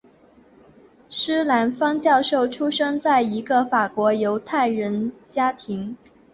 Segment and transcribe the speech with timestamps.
[1.11, 5.95] 施兰芳教授出生在一个法国犹太人家庭。